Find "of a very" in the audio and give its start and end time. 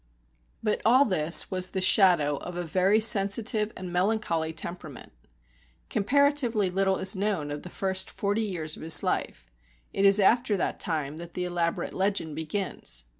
2.37-2.99